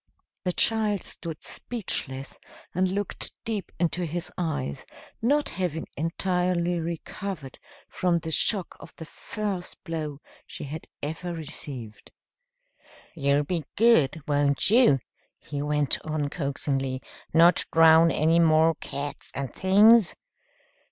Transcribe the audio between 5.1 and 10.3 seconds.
not having entirely recovered from the shock of the first blow